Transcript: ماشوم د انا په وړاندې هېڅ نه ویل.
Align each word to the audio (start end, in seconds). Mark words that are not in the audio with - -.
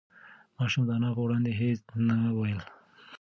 ماشوم 0.57 0.83
د 0.85 0.89
انا 0.97 1.09
په 1.15 1.21
وړاندې 1.25 1.51
هېڅ 1.61 1.79
نه 2.07 2.17
ویل. 2.37 2.61